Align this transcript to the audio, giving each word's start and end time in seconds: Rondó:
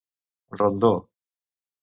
Rondó: 0.57 0.91